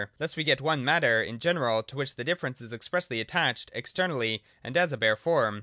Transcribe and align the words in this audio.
Thus 0.17 0.35
we 0.35 0.43
get 0.43 0.61
one 0.61 0.83
Matter 0.83 1.21
in 1.21 1.37
general 1.37 1.83
to 1.83 1.95
which 1.95 2.15
the 2.15 2.23
difference 2.23 2.59
is 2.59 2.73
expressly 2.73 3.19
attached 3.21 3.69
externally 3.75 4.43
and 4.63 4.75
as 4.75 4.91
a 4.91 4.97
bare 4.97 5.15
form. 5.15 5.59